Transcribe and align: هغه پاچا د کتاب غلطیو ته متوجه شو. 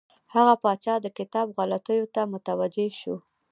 هغه 0.33 0.53
پاچا 0.63 0.95
د 1.01 1.07
کتاب 1.17 1.47
غلطیو 1.57 2.05
ته 2.13 2.21
متوجه 2.33 2.87
شو. 2.99 3.15